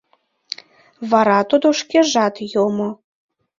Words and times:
Вара 1.09 1.39
тудо 1.49 1.67
шкежат 1.79 2.35
йомо. 2.53 2.89